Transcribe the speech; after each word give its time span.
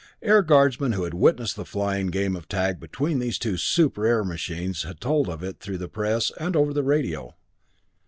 Air 0.23 0.41
Guardsmen 0.41 0.93
who 0.93 1.03
had 1.03 1.13
witnessed 1.13 1.55
the 1.55 1.63
flying 1.63 2.07
game 2.07 2.35
of 2.35 2.47
tag 2.47 2.79
between 2.79 3.19
these 3.19 3.37
two 3.37 3.55
super 3.55 4.07
air 4.07 4.23
machines 4.23 4.81
had 4.81 4.99
told 4.99 5.29
of 5.29 5.43
it 5.43 5.59
through 5.59 5.77
the 5.77 5.87
press 5.87 6.31
and 6.39 6.55
over 6.55 6.73
the 6.73 6.81
radio. 6.81 7.35